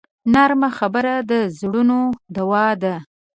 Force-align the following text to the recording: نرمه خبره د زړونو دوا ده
نرمه 0.33 0.69
خبره 0.77 1.13
د 1.29 1.31
زړونو 1.57 1.99
دوا 2.35 2.67
ده 2.81 2.95